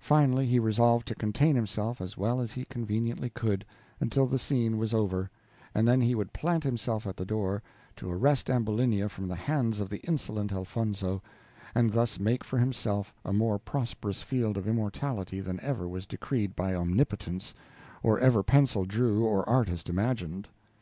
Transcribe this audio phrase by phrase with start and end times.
[0.00, 3.64] Finally, he resolved to contain himself as well as he conveniently could,
[4.00, 5.30] until the scene was over,
[5.74, 7.62] and then he would plant himself at the door,
[7.96, 11.22] to arrest Ambulinia from the hands of the insolent Elfonzo,
[11.74, 16.54] and thus make for himself a more prosperous field of immortality than ever was decreed
[16.54, 17.54] by Omnipotence,
[18.02, 20.48] or ever pencil drew or artist imagined.